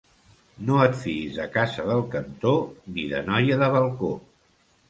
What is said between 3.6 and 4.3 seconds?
de balcó.